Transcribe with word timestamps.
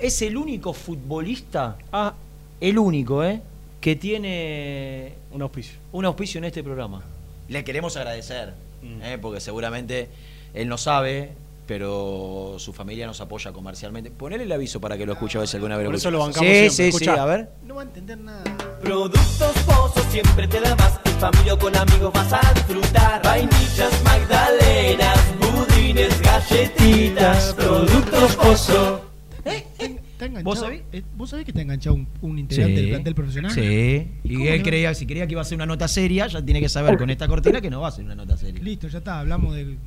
Es 0.00 0.22
el 0.22 0.36
único 0.36 0.72
futbolista, 0.74 1.76
Ah, 1.90 2.14
el 2.60 2.78
único, 2.78 3.24
¿eh? 3.24 3.42
Que 3.80 3.96
tiene 3.96 5.14
un 5.32 5.42
auspicio. 5.42 5.76
un 5.90 6.04
auspicio 6.04 6.38
en 6.38 6.44
este 6.44 6.62
programa. 6.62 7.02
Le 7.48 7.64
queremos 7.64 7.96
agradecer, 7.96 8.54
Mm. 8.80 9.02
¿eh? 9.02 9.18
porque 9.20 9.40
seguramente 9.40 10.08
él 10.54 10.68
no 10.68 10.78
sabe, 10.78 11.32
pero 11.66 12.54
su 12.60 12.72
familia 12.72 13.08
nos 13.08 13.20
apoya 13.20 13.50
comercialmente. 13.50 14.12
Ponele 14.12 14.44
el 14.44 14.52
aviso 14.52 14.80
para 14.80 14.96
que 14.96 15.04
lo 15.04 15.14
escuche 15.14 15.36
a 15.40 15.46
si 15.48 15.56
alguna 15.56 15.76
vez 15.76 15.86
Por 15.86 15.94
lo 15.94 15.98
eso 15.98 16.12
lo 16.12 16.20
bancamos 16.20 16.46
Sí, 16.48 16.70
siempre. 16.70 16.92
sí, 17.00 17.04
sí, 17.04 17.10
a 17.10 17.24
ver. 17.24 17.48
No 17.66 17.74
va 17.74 17.80
a 17.82 17.84
entender 17.86 18.18
nada. 18.18 18.44
Productos 18.80 19.52
Pozos 19.66 20.04
siempre 20.12 20.46
te 20.46 20.60
da 20.60 20.76
más. 20.76 21.00
En 21.06 21.12
familia 21.14 21.54
o 21.54 21.58
con 21.58 21.74
amigos 21.74 22.12
vas 22.12 22.32
a 22.34 22.52
disfrutar. 22.54 23.20
Vainillas, 23.24 24.00
magdalenas, 24.04 25.18
budines, 25.40 26.20
galletitas. 26.22 27.52
Productos 27.54 28.36
Pozo. 28.36 29.07
¿Está 29.44 30.26
enganchado? 30.26 30.44
¿Vos 30.44 30.58
sabés? 30.60 30.82
eh, 30.92 31.02
¿Vos 31.16 31.30
sabés 31.30 31.44
que 31.44 31.50
está 31.52 31.62
enganchado 31.62 31.96
un, 31.96 32.08
un 32.22 32.38
integrante 32.38 32.80
del 32.80 32.88
plantel 32.90 33.14
profesional? 33.14 33.50
Sí. 33.52 34.08
¿Y 34.24 34.46
él 34.48 34.62
creía, 34.62 34.94
si 34.94 35.06
creía 35.06 35.26
que 35.26 35.32
iba 35.32 35.40
a 35.42 35.44
ser 35.44 35.56
una 35.56 35.66
nota 35.66 35.86
seria, 35.88 36.26
ya 36.26 36.44
tiene 36.44 36.60
que 36.60 36.68
saber 36.68 36.96
con 36.98 37.08
esta 37.10 37.26
cortina 37.28 37.60
que 37.60 37.70
no 37.70 37.80
va 37.80 37.88
a 37.88 37.92
ser 37.92 38.04
una 38.04 38.14
nota 38.14 38.36
seria. 38.36 38.62
Listo, 38.62 38.88
ya 38.88 38.98
está, 38.98 39.20
hablamos 39.20 39.54
del. 39.54 39.78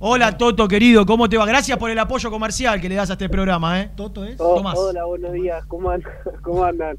Hola 0.00 0.38
Toto, 0.38 0.68
querido, 0.68 1.04
¿cómo 1.06 1.28
te 1.28 1.36
va? 1.36 1.44
Gracias 1.44 1.76
por 1.76 1.90
el 1.90 1.98
apoyo 1.98 2.30
comercial 2.30 2.80
que 2.80 2.88
le 2.88 2.94
das 2.94 3.10
a 3.10 3.14
este 3.14 3.28
programa, 3.28 3.80
¿eh? 3.80 3.90
Toto 3.96 4.24
es. 4.24 4.36
Oh, 4.38 4.54
Tomás. 4.56 4.76
hola, 4.78 5.04
buenos 5.06 5.32
días, 5.32 5.64
¿cómo 5.66 5.90
andan? 5.90 6.12
¿Cómo 6.42 6.62
andan? 6.64 6.96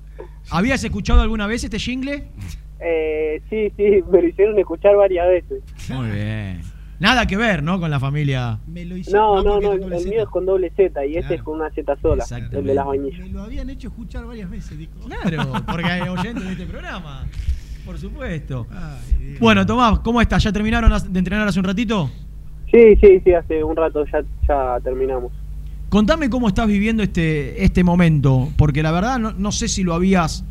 ¿Habías 0.50 0.84
escuchado 0.84 1.22
alguna 1.22 1.48
vez 1.48 1.64
este 1.64 1.80
jingle? 1.80 2.28
Eh, 2.82 3.42
sí, 3.50 3.72
sí, 3.78 4.04
me 4.12 4.22
lo 4.22 4.28
hicieron 4.28 4.60
escuchar 4.60 4.96
varias 4.98 5.28
veces. 5.30 5.64
Muy 5.90 6.10
bien. 6.10 6.62
Nada 7.00 7.26
que 7.28 7.38
ver, 7.38 7.64
¿no? 7.64 7.80
Con 7.80 7.90
la 7.90 8.00
familia. 8.00 8.60
Me 8.68 8.84
lo 8.86 8.98
hicieron. 8.98 9.44
No, 9.44 9.44
no, 9.44 9.62
no, 9.62 9.74
era 9.74 9.96
el, 9.96 10.02
Z. 10.04 10.10
mío 10.10 10.24
es 10.24 10.30
con 10.30 10.46
doble 10.46 10.70
Z 10.76 11.06
y 11.06 11.16
este 11.16 11.36
es 11.36 11.44
con 11.44 11.56
una 11.60 11.70
Z 11.72 11.96
sola, 12.02 12.26
el 12.52 12.66
de 12.66 12.74
las 12.74 12.86
vainillas. 12.86 13.20
Me 13.22 13.30
lo 13.30 13.44
habían 13.44 13.70
hecho 13.70 13.88
escuchar 13.88 14.26
varias 14.26 14.50
veces, 14.50 14.78
dijo. 14.78 14.92
Claro, 15.08 15.54
porque 15.66 15.86
hay 15.88 16.10
oyentes 16.10 16.44
de 16.44 16.52
este 16.52 16.66
programa. 16.66 17.26
Por 17.86 17.98
supuesto. 17.98 18.68
Ay. 18.72 19.38
Bueno, 19.40 19.66
Tomás, 19.66 20.00
¿cómo 20.00 20.20
estás? 20.22 20.44
¿Ya 20.44 20.52
terminaron 20.52 20.92
de 21.12 21.20
entrenar 21.20 21.48
hace 21.48 21.60
un 21.60 21.66
ratito? 21.66 22.10
Sí, 22.72 22.96
sí, 23.02 23.22
sí, 23.24 23.34
hace 23.34 23.64
un 23.64 23.76
rato 23.78 24.06
ya, 24.12 24.22
ya 24.48 24.80
terminamos. 24.84 25.32
Contame 25.88 26.30
cómo 26.30 26.48
estás 26.50 26.68
viviendo 26.68 27.02
este, 27.02 27.64
este 27.64 27.84
momento, 27.84 28.50
porque 28.58 28.84
la 28.84 28.92
verdad 28.92 29.18
no, 29.18 29.32
no 29.32 29.52
sé 29.52 29.68
si 29.68 29.82
lo 29.84 29.96
habías, 29.96 30.44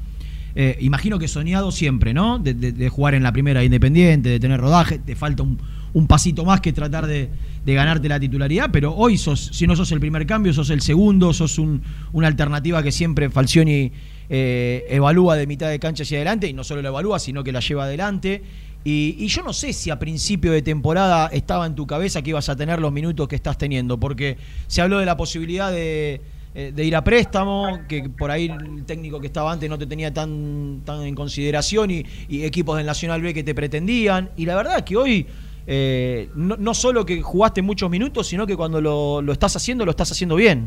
eh, 0.56 0.77
imagino 0.80 1.18
que 1.20 1.28
soñado 1.28 1.70
siempre, 1.70 2.12
¿no? 2.12 2.40
De, 2.40 2.55
de- 2.55 2.72
de 2.72 2.88
jugar 2.88 3.14
en 3.14 3.22
la 3.22 3.30
primera 3.33 3.62
Independiente, 3.62 4.30
de 4.30 4.40
tener 4.40 4.60
rodaje, 4.60 4.98
te 4.98 5.14
falta 5.14 5.44
un, 5.44 5.58
un 5.94 6.06
pasito 6.06 6.44
más 6.44 6.61
que 6.61 6.72
tratar 6.72 7.06
de, 7.06 7.28
de 7.64 7.75
ganarte 7.75 8.08
la 8.08 8.20
titularidad, 8.20 8.70
pero 8.72 8.94
hoy 8.94 9.17
sos, 9.19 9.50
si 9.53 9.67
no 9.67 9.75
sos 9.77 9.91
el 9.92 10.00
primer 10.00 10.27
cambio, 10.27 10.53
sos 10.53 10.70
el 10.70 10.80
segundo, 10.80 11.33
sos 11.33 11.58
un- 11.58 11.83
una 12.12 12.27
alternativa 12.27 12.83
que 12.83 12.92
siempre 12.92 13.30
Falcioni 13.30 13.91
eh, 14.30 14.84
evalúa 14.91 15.36
de 15.36 15.47
mitad 15.47 15.70
de 15.70 15.78
cancha 15.78 16.03
hacia 16.03 16.19
adelante, 16.19 16.47
y 16.48 16.53
no 16.53 16.62
solo 16.64 16.83
lo 16.83 16.89
evalúa, 16.89 17.19
sino 17.19 17.42
que 17.42 17.53
la 17.53 17.61
lleva 17.61 17.84
adelante. 17.84 18.42
Y, 18.84 19.27
yo 19.27 19.42
no 19.42 19.53
sé 19.53 19.72
si 19.72 19.91
a 19.91 19.98
principio 19.98 20.53
de 20.53 20.62
temporada 20.62 21.28
estaba 21.33 21.67
en 21.67 21.75
tu 21.75 21.86
cabeza 21.86 22.23
que 22.23 22.30
ibas 22.30 22.48
a 22.48 22.56
tener 22.56 22.78
los 22.80 22.92
minutos 22.92 23.27
que 23.28 23.36
estás 23.36 23.58
teniendo, 23.58 23.98
porque 23.98 24.36
se 24.67 24.80
habló 24.80 24.98
de 24.98 25.05
la 25.06 25.17
posibilidad 25.17 25.70
de, 25.73 26.20
eh, 26.55 26.73
ir 26.78 26.97
a 26.97 27.02
préstamo, 27.05 27.80
que 27.89 28.08
por 28.08 28.30
ahí 28.30 28.47
el 28.47 28.84
técnico 28.84 29.20
que 29.20 29.27
estaba 29.27 29.52
antes 29.52 29.69
no 29.69 29.78
te 29.78 29.86
tenía 29.86 30.12
tan, 30.14 30.80
tan 30.84 31.02
en 31.02 31.14
consideración 31.14 31.91
y, 31.91 32.05
y 32.28 32.45
equipos 32.45 32.77
del 32.77 32.86
Nacional 32.86 33.20
B 33.20 33.34
que 33.34 33.42
te 33.42 33.55
pretendían. 33.55 34.30
Y 34.36 34.47
la 34.47 34.56
verdad 34.56 34.78
es 34.78 34.84
que 34.84 34.97
hoy 34.97 35.27
eh, 35.70 36.30
no, 36.34 36.56
no 36.56 36.72
solo 36.72 37.05
que 37.05 37.20
jugaste 37.20 37.61
muchos 37.61 37.91
minutos, 37.91 38.27
sino 38.27 38.47
que 38.47 38.56
cuando 38.56 38.80
lo, 38.80 39.20
lo 39.20 39.33
estás 39.33 39.55
haciendo, 39.55 39.84
lo 39.84 39.91
estás 39.91 40.11
haciendo 40.11 40.34
bien. 40.34 40.66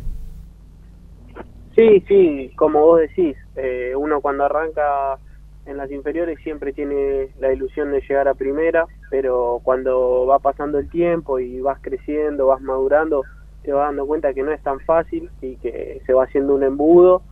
Sí, 1.76 2.04
sí, 2.08 2.52
como 2.56 2.82
vos 2.82 3.00
decís, 3.00 3.36
eh, 3.56 3.94
uno 3.98 4.22
cuando 4.22 4.46
arranca 4.46 5.18
en 5.66 5.78
las 5.78 5.90
inferiores 5.92 6.38
siempre 6.44 6.72
tiene 6.72 7.30
la 7.40 7.52
ilusión 7.52 7.92
de 7.92 8.02
llegar 8.02 8.28
a 8.28 8.36
primera, 8.36 8.86
pero 9.10 9.60
cuando 9.64 10.28
va 10.28 10.38
pasando 10.38 10.78
el 10.78 10.88
tiempo 10.88 11.40
y 11.40 11.62
vas 11.62 11.80
creciendo, 11.82 12.46
vas 12.48 12.62
madurando, 12.62 13.24
te 13.64 13.72
vas 13.72 13.88
dando 13.88 14.06
cuenta 14.06 14.36
que 14.36 14.44
no 14.44 14.52
es 14.52 14.62
tan 14.62 14.80
fácil 14.82 15.32
y 15.42 15.56
que 15.56 16.04
se 16.06 16.14
va 16.14 16.26
haciendo 16.26 16.54
un 16.54 16.64
embudo, 16.64 17.24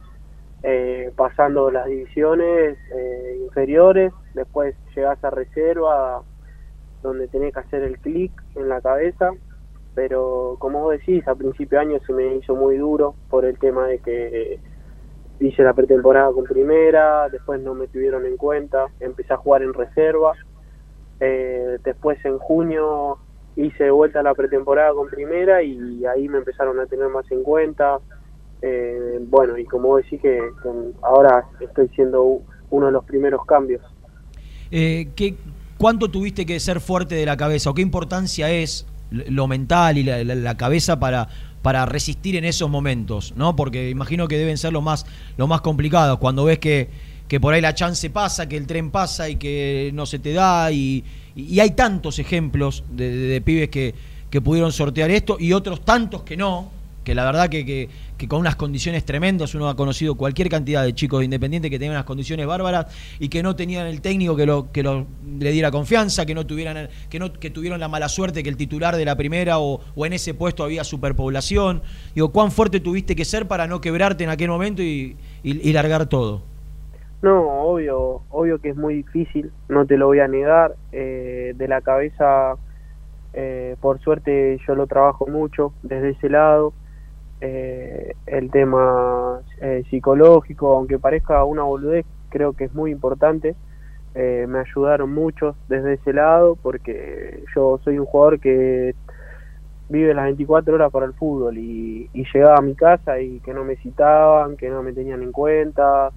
eh, 0.64 1.12
pasando 1.16 1.70
las 1.70 1.86
divisiones 1.86 2.80
eh, 2.96 3.40
inferiores, 3.44 4.12
después 4.34 4.76
llegas 4.96 5.24
a 5.24 5.30
reserva, 5.30 6.24
donde 7.02 7.28
tenés 7.28 7.54
que 7.54 7.60
hacer 7.60 7.84
el 7.84 8.00
clic 8.00 8.32
en 8.56 8.70
la 8.70 8.82
cabeza 8.82 9.32
pero 10.00 10.56
como 10.60 10.84
vos 10.84 10.98
decís, 10.98 11.28
a 11.28 11.36
principio 11.36 11.78
de 11.78 11.86
año 11.86 12.00
se 12.08 12.14
me 12.14 12.36
hizo 12.36 12.56
muy 12.56 12.78
duro 12.78 13.16
por 13.30 13.44
el 13.44 13.58
tema 13.60 13.86
de 13.86 14.00
que 14.00 14.60
hice 15.42 15.62
la 15.62 15.74
pretemporada 15.74 16.32
con 16.32 16.46
primera, 16.46 17.28
después 17.28 17.62
no 17.62 17.74
me 17.74 17.88
tuvieron 17.88 18.26
en 18.26 18.38
cuenta, 18.38 18.88
empecé 19.02 19.34
a 19.34 19.38
jugar 19.38 19.62
en 19.62 19.74
reserva, 19.74 20.34
eh, 21.20 21.80
después 21.84 22.24
en 22.24 22.38
junio 22.38 23.18
hice 23.58 23.86
de 23.86 23.92
vuelta 23.92 24.24
la 24.24 24.34
pretemporada 24.34 24.94
con 24.94 25.10
primera 25.10 25.62
y 25.62 26.06
ahí 26.06 26.30
me 26.30 26.38
empezaron 26.38 26.80
a 26.80 26.86
tener 26.86 27.10
más 27.10 27.30
en 27.30 27.44
cuenta. 27.44 28.00
Eh, 28.62 29.20
bueno, 29.24 29.58
y 29.58 29.66
como 29.66 29.90
vos 29.90 30.04
decís 30.04 30.22
que, 30.22 30.42
ahora 31.02 31.46
estoy 31.60 31.90
siendo 31.90 32.42
uno 32.70 32.86
de 32.86 32.92
los 32.94 33.04
primeros 33.04 33.46
cambios. 33.46 33.82
Eh, 34.72 35.10
¿qué, 35.16 35.36
¿Cuánto 35.80 36.10
tuviste 36.12 36.46
que 36.46 36.60
ser 36.60 36.82
fuerte 36.82 37.16
de 37.16 37.26
la 37.26 37.38
cabeza 37.38 37.70
o 37.70 37.74
qué 37.74 37.82
importancia 37.82 38.52
es 38.52 38.86
lo 39.12 39.48
mental 39.48 39.98
y 39.98 40.04
la, 40.04 40.58
cabeza 40.58 41.00
para, 41.00 41.30
para 41.62 41.86
resistir 41.86 42.36
en 42.36 42.44
esos 42.44 42.70
momentos? 42.70 43.34
¿no? 43.38 43.56
Porque 43.56 43.90
imagino 43.90 44.28
que 44.28 44.38
deben 44.38 44.58
ser 44.58 44.74
los 44.74 44.84
más, 44.84 45.06
los 45.38 45.48
más 45.48 45.62
complicados, 45.62 46.20
cuando 46.20 46.44
ves 46.44 46.60
que, 46.60 46.90
que 47.30 47.40
por 47.40 47.54
ahí 47.54 47.62
la 47.62 47.74
chance 47.76 48.10
pasa, 48.10 48.50
que 48.50 48.58
el 48.58 48.68
tren 48.68 48.92
pasa 48.92 49.30
y 49.30 49.38
que 49.38 49.92
no 49.94 50.06
se 50.06 50.20
te 50.20 50.34
da, 50.34 50.70
y, 50.70 51.06
y 51.34 51.62
hay 51.62 51.72
tantos 51.72 52.20
ejemplos 52.20 52.84
de, 52.92 53.10
de- 53.10 53.28
de 53.28 53.42
pibes 53.42 53.70
que, 53.70 53.96
que 54.30 54.42
pudieron 54.42 54.74
sortear 54.74 55.10
esto 55.12 55.38
y 55.40 55.54
otros 55.54 55.86
tantos 55.86 56.24
que 56.24 56.36
no, 56.36 56.70
que 57.10 57.16
la 57.16 57.26
verdad 57.26 57.50
que, 57.50 57.66
que- 57.66 58.28
con 58.28 58.40
unas 58.40 58.56
condiciones 58.56 59.04
tremendas, 59.04 59.56
uno 59.56 59.68
ha 59.68 59.76
conocido 59.76 60.14
cualquier 60.14 60.48
cantidad 60.48 60.84
de 60.84 60.94
chicos 60.94 61.20
de 61.22 61.26
Independiente 61.26 61.72
que 61.72 61.80
tenían 61.80 61.96
unas 61.96 62.06
condiciones 62.06 62.46
bárbaras 62.46 62.86
y 63.20 63.30
que 63.30 63.42
no 63.42 63.56
tenían 63.56 63.88
el 63.88 64.00
técnico 64.00 64.36
que 64.36 64.46
lo 64.46 64.72
que 64.72 64.84
lo, 64.84 65.08
le 65.40 65.50
diera 65.52 65.72
confianza, 65.72 66.24
que 66.28 66.36
no 66.36 66.46
tuvieran 66.46 66.88
que 67.10 67.18
no 67.18 67.34
que 67.34 67.50
tuvieron 67.50 67.80
la 67.80 67.88
mala 67.88 68.10
suerte 68.10 68.44
que 68.44 68.50
el 68.50 68.58
titular 68.58 68.96
de 68.96 69.06
la 69.06 69.16
primera 69.16 69.58
o, 69.58 69.82
o 69.96 70.06
en 70.06 70.14
ese 70.14 70.36
puesto 70.36 70.64
había 70.64 70.84
superpoblación. 70.84 71.82
Digo, 72.14 72.30
¿cuán 72.32 72.52
fuerte 72.52 72.80
tuviste 72.80 73.16
que 73.16 73.26
ser 73.26 73.48
para 73.48 73.66
no 73.66 73.82
quebrarte 73.82 74.24
en 74.24 74.30
aquel 74.30 74.50
momento 74.50 74.84
y, 74.84 75.18
y- 75.42 75.68
y 75.68 75.74
largar 75.74 76.06
todo? 76.06 76.44
No, 77.22 77.64
obvio, 77.64 78.22
obvio 78.30 78.60
que 78.60 78.70
es 78.70 78.76
muy 78.78 78.96
difícil, 78.96 79.52
no 79.68 79.86
te 79.86 79.98
lo 79.98 80.08
voy 80.08 80.20
a 80.20 80.28
negar. 80.28 80.76
eh, 80.92 81.54
de 81.56 81.68
la 81.68 81.82
cabeza, 81.82 82.56
eh, 83.34 83.76
por 83.82 84.00
suerte 84.02 84.60
yo 84.68 84.76
lo 84.76 84.88
trabajo 84.88 85.28
mucho 85.28 85.74
desde 85.84 86.12
ese 86.12 86.30
lado. 86.30 86.74
Eh, 87.42 88.14
el 88.26 88.52
tema 88.52 89.40
eh, 89.62 89.84
psicológico, 89.90 90.76
aunque 90.76 91.00
parezca 91.00 91.44
una 91.44 91.64
boludez, 91.64 92.06
creo 92.30 92.54
que 92.54 92.66
es 92.66 92.74
muy 92.74 92.92
importante. 92.92 93.56
Eh, 94.16 94.46
me 94.48 94.60
ayudaron 94.60 95.14
mucho 95.14 95.56
desde 95.68 95.94
ese 95.94 96.14
lado 96.14 96.58
porque 96.62 97.44
yo 97.56 97.80
soy 97.84 98.00
un 98.00 98.06
jugador 98.06 98.40
que 98.40 98.96
vive 99.88 100.14
las 100.14 100.26
24 100.26 100.76
horas 100.76 100.92
para 100.92 101.06
el 101.06 101.14
fútbol 101.14 101.58
y, 101.58 102.10
y 102.14 102.26
llegaba 102.34 102.58
a 102.58 102.62
mi 102.62 102.76
casa 102.76 103.20
y 103.22 103.40
que 103.40 103.54
no 103.54 103.64
me 103.64 103.76
citaban, 103.78 104.58
que 104.58 104.70
no 104.70 104.84
me 104.84 104.94
tenían 104.94 105.22
en 105.24 105.32
cuenta 105.32 106.12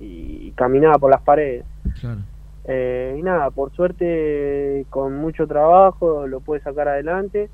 y 0.00 0.50
caminaba 0.52 0.98
por 0.98 1.10
las 1.10 1.22
paredes. 1.22 1.64
Claro. 2.00 2.20
Eh, 2.68 3.16
y 3.18 3.22
nada, 3.22 3.50
por 3.50 3.72
suerte 3.72 4.86
con 4.90 5.14
mucho 5.14 5.46
trabajo 5.46 6.26
lo 6.26 6.40
pude 6.40 6.60
sacar 6.60 6.88
adelante 6.88 7.48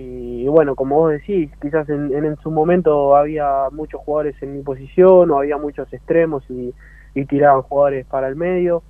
y 0.00 0.46
bueno, 0.46 0.76
como 0.76 0.96
vos 0.96 1.10
decís, 1.12 1.50
quizás 1.60 1.88
en, 1.88 2.14
en, 2.14 2.24
en 2.24 2.36
su 2.40 2.50
momento 2.50 3.16
había 3.16 3.64
muchos 3.72 4.00
jugadores 4.02 4.36
en 4.42 4.56
mi 4.56 4.62
posición 4.62 5.30
o 5.30 5.38
había 5.38 5.56
muchos 5.58 5.92
extremos 5.92 6.44
y, 6.48 6.72
y 7.14 7.24
tiraban 7.24 7.62
jugadores 7.62 8.06
para 8.06 8.28
el 8.28 8.36
medio 8.36 8.82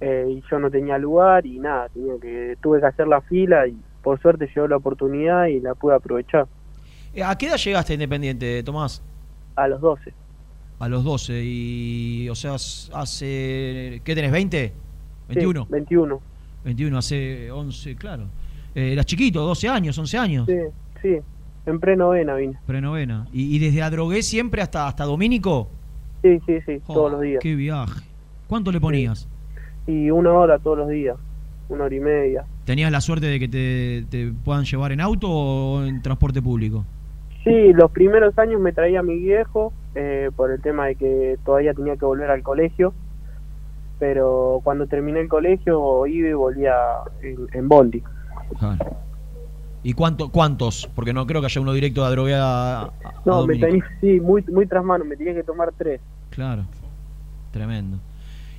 eh, 0.00 0.26
y 0.28 0.42
yo 0.48 0.58
no 0.60 0.70
tenía 0.70 0.96
lugar 0.98 1.44
y 1.44 1.58
nada, 1.58 1.88
tenía 1.88 2.14
que 2.20 2.56
tuve 2.62 2.78
que 2.78 2.86
hacer 2.86 3.08
la 3.08 3.20
fila 3.22 3.66
y 3.66 3.76
por 4.02 4.20
suerte 4.20 4.48
llegó 4.54 4.68
la 4.68 4.76
oportunidad 4.76 5.46
y 5.46 5.58
la 5.60 5.74
pude 5.74 5.94
aprovechar 5.96 6.46
Eh, 7.14 7.22
¿A 7.24 7.36
qué 7.36 7.46
edad 7.46 7.56
llegaste 7.56 7.92
a 7.92 7.94
Independiente, 7.94 8.62
Tomás? 8.62 9.02
a 9.56 9.66
los 9.68 9.80
12. 9.80 10.12
A 10.80 10.88
los 10.88 11.04
12 11.04 11.40
y, 11.44 12.28
o 12.28 12.34
sea, 12.34 12.54
hace, 12.54 14.00
¿qué 14.04 14.14
tenés, 14.14 14.30
20? 14.32 14.68
Sí, 14.68 14.72
21. 15.28 15.66
21. 15.70 16.20
21, 16.64 16.98
hace 16.98 17.50
11, 17.50 17.96
claro. 17.96 18.24
Eh, 18.74 18.92
eras 18.92 19.06
chiquito, 19.06 19.40
12 19.42 19.68
años, 19.68 19.96
11 19.98 20.18
años. 20.18 20.46
Sí, 20.46 20.58
sí, 21.02 21.16
en 21.66 21.80
prenovena 21.80 22.34
vine. 22.34 22.58
Prenovena. 22.66 23.26
¿Y, 23.32 23.54
y 23.54 23.58
desde 23.58 23.82
Adrogué 23.82 24.22
siempre 24.22 24.62
hasta, 24.62 24.88
hasta 24.88 25.04
Domínico? 25.04 25.68
Sí, 26.22 26.40
sí, 26.46 26.60
sí, 26.66 26.80
Oh, 26.86 26.94
todos 26.94 27.12
los 27.12 27.20
días. 27.20 27.40
Qué 27.42 27.54
viaje. 27.54 28.00
¿Cuánto 28.48 28.72
le 28.72 28.80
ponías? 28.80 29.28
Y 29.86 30.10
una 30.10 30.32
hora 30.32 30.58
todos 30.58 30.78
los 30.78 30.88
días, 30.88 31.16
una 31.68 31.84
hora 31.84 31.94
y 31.94 32.00
media. 32.00 32.44
¿Tenías 32.64 32.90
la 32.90 33.00
suerte 33.00 33.26
de 33.26 33.38
que 33.38 33.48
te, 33.48 34.06
te 34.10 34.32
puedan 34.44 34.64
llevar 34.64 34.92
en 34.92 35.00
auto 35.00 35.28
o 35.30 35.84
en 35.84 36.00
transporte 36.02 36.40
público? 36.40 36.84
Sí, 37.44 37.72
los 37.74 37.90
primeros 37.90 38.38
años 38.38 38.58
me 38.60 38.72
traía 38.72 39.02
mi 39.02 39.18
viejo 39.18 39.74
eh, 39.94 40.30
por 40.34 40.50
el 40.50 40.62
tema 40.62 40.86
de 40.86 40.94
que 40.94 41.36
todavía 41.44 41.74
tenía 41.74 41.96
que 41.96 42.06
volver 42.06 42.30
al 42.30 42.42
colegio, 42.42 42.94
pero 43.98 44.60
cuando 44.64 44.86
terminé 44.86 45.20
el 45.20 45.28
colegio 45.28 46.06
iba 46.06 46.28
y 46.28 46.32
volvía 46.32 46.74
en, 47.22 47.36
en 47.52 47.68
Bondi. 47.68 48.02
Claro. 48.58 48.96
¿Y 49.82 49.92
cuánto, 49.92 50.30
cuántos? 50.30 50.88
Porque 50.94 51.12
no 51.12 51.26
creo 51.26 51.40
que 51.42 51.46
haya 51.46 51.60
uno 51.60 51.72
directo 51.72 52.04
a 52.04 52.10
droguear 52.10 52.40
a, 52.40 52.80
a 52.84 52.92
No, 53.26 53.46
me 53.46 53.56
tenía, 53.58 53.84
sí, 54.00 54.18
muy, 54.20 54.42
muy 54.50 54.66
tras 54.66 54.82
mano, 54.84 55.04
me 55.04 55.16
tenía 55.16 55.34
que 55.34 55.42
tomar 55.42 55.72
tres. 55.76 56.00
Claro, 56.30 56.64
tremendo. 57.52 57.98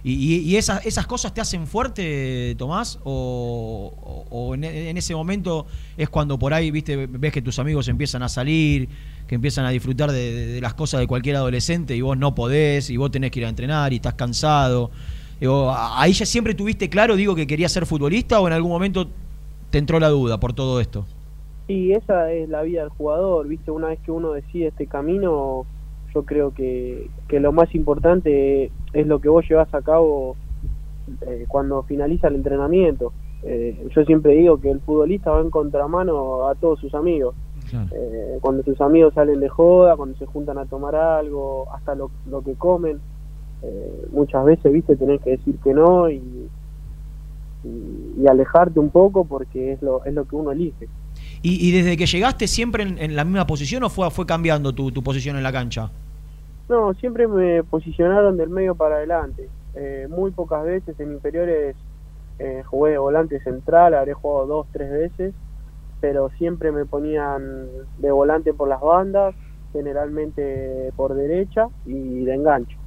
¿Y, 0.04 0.14
y, 0.14 0.40
y 0.42 0.56
esas, 0.58 0.86
esas 0.86 1.08
cosas 1.08 1.34
te 1.34 1.42
hacen 1.42 1.66
fuerte, 1.66 2.54
Tomás? 2.60 3.00
¿O, 3.04 3.92
o- 4.00 4.26
o 4.30 4.54
en, 4.54 4.64
en 4.64 4.98
ese 4.98 5.16
momento 5.16 5.66
es 5.98 6.10
cuando 6.10 6.38
por 6.38 6.54
ahí 6.54 6.70
viste 6.70 7.08
ves 7.08 7.34
que 7.34 7.42
tus 7.42 7.58
amigos 7.58 7.88
empiezan 7.88 8.22
a 8.22 8.30
salir, 8.30 8.88
que 9.26 9.34
empiezan 9.34 9.66
a 9.66 9.70
disfrutar 9.72 10.12
de, 10.12 10.32
de- 10.32 10.46
de 10.46 10.62
las 10.62 10.76
cosas 10.76 11.00
de 11.00 11.08
cualquier 11.08 11.38
adolescente 11.38 11.96
y 11.96 12.02
vos 12.02 12.20
no 12.20 12.36
podés, 12.36 12.92
y 12.92 12.98
vos 12.98 13.10
tenés 13.10 13.32
que 13.32 13.40
ir 13.40 13.48
a 13.48 13.50
entrenar 13.50 13.94
y 13.94 13.96
estás 13.96 14.14
cansado? 14.14 14.92
Digo, 15.40 15.72
¿a- 15.72 16.00
¿Ahí 16.00 16.14
ya 16.14 16.28
siempre 16.28 16.54
tuviste 16.54 16.88
claro, 16.88 17.16
digo, 17.16 17.34
que 17.34 17.48
querías 17.48 17.72
ser 17.72 17.88
futbolista 17.88 18.40
o 18.40 18.46
en 18.48 18.54
algún 18.54 18.70
momento 18.72 19.10
te 19.76 19.80
entró 19.80 20.00
la 20.00 20.08
duda 20.08 20.40
por 20.40 20.54
todo 20.54 20.80
esto? 20.80 21.04
Sí, 21.68 21.92
esa 21.92 22.32
es 22.32 22.48
la 22.48 22.62
vida 22.62 22.80
del 22.80 22.92
jugador, 22.92 23.46
¿viste? 23.46 23.72
Una 23.72 23.88
vez 23.88 24.00
que 24.00 24.10
uno 24.10 24.32
decide 24.32 24.68
este 24.68 24.88
camino, 24.88 25.66
yo 26.14 26.24
creo 26.24 26.54
que, 26.54 27.10
que 27.28 27.42
lo 27.42 27.52
más 27.52 27.76
importante 27.76 28.72
es 28.94 29.06
lo 29.06 29.20
que 29.20 29.28
vos 29.28 29.44
llevas 29.50 29.74
a 29.74 29.82
cabo 29.82 30.38
eh, 31.28 31.44
cuando 31.50 31.84
finaliza 31.84 32.30
el 32.30 32.36
entrenamiento. 32.36 33.12
Eh, 33.44 33.90
yo 33.94 34.06
siempre 34.06 34.32
digo 34.36 34.62
que 34.62 34.72
el 34.72 34.80
futbolista 34.80 35.32
va 35.32 35.42
en 35.42 35.50
contramano 35.50 36.48
a 36.48 36.56
todos 36.56 36.80
sus 36.80 36.96
amigos. 36.96 37.36
Claro. 37.70 37.90
Eh, 37.92 38.38
cuando 38.40 38.64
sus 38.64 38.80
amigos 38.80 39.14
salen 39.14 39.42
de 39.42 39.50
joda, 39.50 39.98
cuando 39.98 40.18
se 40.18 40.26
juntan 40.26 40.58
a 40.58 40.68
tomar 40.68 40.96
algo, 40.96 41.68
hasta 41.74 41.96
lo, 41.96 42.12
lo 42.30 42.42
que 42.42 42.54
comen, 42.54 43.02
eh, 43.62 44.08
muchas 44.14 44.46
veces, 44.46 44.72
viste, 44.72 44.96
tenés 44.96 45.20
que 45.20 45.32
decir 45.32 45.58
que 45.62 45.74
no 45.74 46.10
y, 46.10 46.48
y, 47.66 48.22
y 48.22 48.28
alejarte 48.28 48.80
un 48.80 48.90
poco 48.90 49.26
porque 49.26 49.74
es 49.74 49.82
lo, 49.82 50.06
es 50.06 50.14
lo 50.14 50.26
que 50.26 50.36
uno 50.36 50.52
elige. 50.52 50.88
¿Y, 51.42 51.68
y 51.68 51.72
desde 51.72 51.98
que 51.98 52.06
llegaste 52.06 52.48
siempre 52.48 52.84
en, 52.84 52.98
en 53.00 53.16
la 53.16 53.24
misma 53.24 53.48
posición 53.48 53.84
o 53.84 53.90
fue, 53.90 54.10
fue 54.12 54.26
cambiando 54.26 54.74
tu, 54.74 54.92
tu 54.92 55.02
posición 55.02 55.36
en 55.38 55.44
la 55.44 55.52
cancha? 55.52 55.92
No, 56.70 56.94
siempre 56.96 57.28
me 57.28 57.64
posicionaron 57.64 58.38
del 58.38 58.50
medio 58.50 58.76
para 58.76 58.96
adelante. 58.96 59.50
Eh, 59.76 60.08
muy 60.10 60.32
pocas 60.32 60.64
veces 60.64 61.00
en 61.00 61.12
inferiores 61.14 61.76
eh, 62.40 62.64
jugué 62.66 62.92
de 62.92 62.98
volante 62.98 63.40
central, 63.42 63.94
habré 63.94 64.14
jugado 64.14 64.48
dos, 64.48 64.68
tres 64.72 64.90
veces, 64.90 65.34
pero 66.02 66.30
siempre 66.38 66.72
me 66.72 66.86
ponían 66.86 67.68
de 67.98 68.12
volante 68.12 68.54
por 68.54 68.68
las 68.68 68.82
bandas, 68.82 69.36
generalmente 69.74 70.92
por 70.96 71.14
derecha 71.14 71.68
y 71.86 72.24
de 72.26 72.34
enganche. 72.34 72.78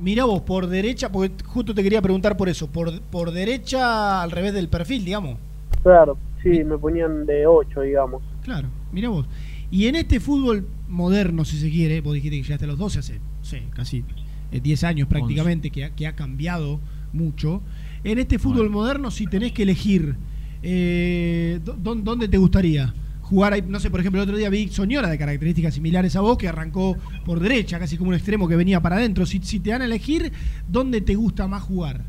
Mirá 0.00 0.24
vos, 0.24 0.42
por 0.42 0.66
derecha, 0.68 1.10
porque 1.10 1.42
justo 1.44 1.74
te 1.74 1.82
quería 1.82 2.00
preguntar 2.00 2.36
por 2.36 2.48
eso, 2.48 2.70
por, 2.70 3.00
por 3.02 3.32
derecha 3.32 4.22
al 4.22 4.30
revés 4.30 4.54
del 4.54 4.68
perfil, 4.68 5.04
digamos. 5.04 5.38
Claro, 5.82 6.16
sí, 6.42 6.62
me 6.64 6.78
ponían 6.78 7.26
de 7.26 7.46
8, 7.46 7.80
digamos. 7.82 8.22
Claro, 8.42 8.68
mirá 8.92 9.08
vos. 9.08 9.26
Y 9.70 9.86
en 9.86 9.96
este 9.96 10.20
fútbol 10.20 10.66
moderno, 10.88 11.44
si 11.44 11.58
se 11.58 11.70
quiere, 11.70 12.00
vos 12.00 12.14
dijiste 12.14 12.36
que 12.36 12.42
llegaste 12.44 12.64
a 12.64 12.68
los 12.68 12.78
12 12.78 13.00
hace, 13.00 13.14
no 13.18 13.44
sé, 13.44 13.64
casi 13.74 14.04
eh, 14.52 14.60
10 14.60 14.84
años 14.84 15.08
prácticamente, 15.08 15.70
que 15.70 15.84
ha, 15.84 15.90
que 15.90 16.06
ha 16.06 16.14
cambiado 16.14 16.80
mucho. 17.12 17.60
En 18.04 18.18
este 18.18 18.38
fútbol 18.38 18.70
moderno, 18.70 19.10
si 19.10 19.26
tenés 19.26 19.52
que 19.52 19.64
elegir, 19.64 20.14
eh, 20.62 21.60
¿dó- 21.64 21.76
dó- 21.76 21.94
¿dónde 21.96 22.28
te 22.28 22.38
gustaría? 22.38 22.94
Jugar 23.28 23.52
ahí, 23.52 23.62
no 23.66 23.78
sé, 23.78 23.90
por 23.90 24.00
ejemplo, 24.00 24.22
el 24.22 24.26
otro 24.28 24.38
día 24.38 24.48
vi 24.48 24.68
Soñora 24.68 25.08
de 25.08 25.18
características 25.18 25.74
similares 25.74 26.16
a 26.16 26.22
vos, 26.22 26.38
que 26.38 26.48
arrancó 26.48 26.96
por 27.26 27.40
derecha, 27.40 27.78
casi 27.78 27.98
como 27.98 28.08
un 28.08 28.14
extremo 28.16 28.48
que 28.48 28.56
venía 28.56 28.80
para 28.80 28.96
adentro. 28.96 29.26
Si, 29.26 29.38
si 29.40 29.60
te 29.60 29.70
dan 29.70 29.82
a 29.82 29.84
elegir, 29.84 30.32
¿dónde 30.66 31.02
te 31.02 31.14
gusta 31.14 31.46
más 31.46 31.62
jugar? 31.62 32.00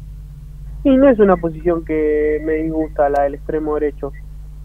Y 0.85 0.95
no 0.95 1.09
es 1.09 1.19
una 1.19 1.35
posición 1.35 1.83
que 1.83 2.41
me 2.45 2.53
disgusta 2.53 3.09
la 3.09 3.23
del 3.23 3.33
extremo 3.35 3.75
derecho. 3.75 4.13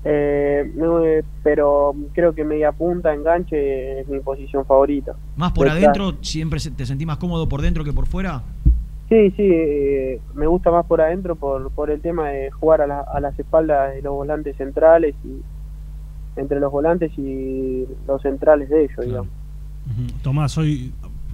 Eh, 0.05 0.71
no, 0.77 1.05
eh, 1.05 1.25
pero 1.43 1.93
creo 2.13 2.33
que 2.35 2.45
media 2.45 2.71
punta, 2.71 3.13
enganche 3.13 4.01
es 4.01 4.09
mi 4.09 4.21
posición 4.21 4.65
favorita. 4.65 5.17
¿Más 5.37 5.51
por 5.51 5.67
Pues, 5.67 5.73
adentro? 5.73 6.15
¿Siempre 6.21 6.61
se- 6.61 6.71
te 6.71 6.87
sentís 6.87 7.07
más 7.07 7.17
cómodo 7.17 7.49
por 7.49 7.63
dentro 7.63 7.83
que 7.83 7.93
por 7.93 8.07
fuera? 8.07 8.43
Sí, 9.09 9.31
sí, 9.33 9.43
eh, 9.43 10.21
me 10.35 10.47
gusta 10.47 10.71
más 10.71 10.87
por 10.87 11.01
adentro 11.01 11.35
por, 11.35 11.71
por 11.73 11.91
el 11.91 12.01
tema 12.01 12.29
de 12.29 12.51
jugar 12.53 12.81
a, 12.83 12.87
la- 12.87 13.01
a 13.01 13.19
las 13.19 13.37
espaldas 13.39 13.93
de 13.95 14.03
los 14.03 14.13
volantes 14.13 14.57
centrales 14.57 15.17
y 15.25 15.43
entre 16.37 16.61
los 16.61 16.71
volantes 16.73 17.13
y 17.19 17.85
los 18.07 18.21
centrales 18.23 18.69
de 18.69 18.85
ellos, 18.85 19.05
digamos. 19.05 19.29
Tomás, 20.23 20.53
soy. 20.53 20.93